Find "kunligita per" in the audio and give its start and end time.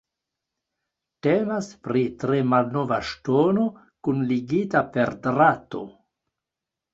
4.09-5.15